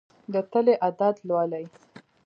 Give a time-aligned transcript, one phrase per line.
[0.33, 1.65] د تلې عدد لولي.